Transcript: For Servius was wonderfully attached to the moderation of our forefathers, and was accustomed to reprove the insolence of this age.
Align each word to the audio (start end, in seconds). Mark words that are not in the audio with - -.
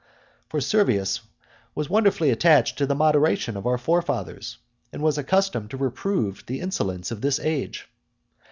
For 0.49 0.59
Servius 0.61 1.19
was 1.75 1.87
wonderfully 1.87 2.31
attached 2.31 2.75
to 2.79 2.87
the 2.87 2.95
moderation 2.95 3.55
of 3.55 3.67
our 3.67 3.77
forefathers, 3.77 4.57
and 4.91 5.03
was 5.03 5.19
accustomed 5.19 5.69
to 5.69 5.77
reprove 5.77 6.43
the 6.47 6.59
insolence 6.59 7.11
of 7.11 7.21
this 7.21 7.39
age. 7.39 7.87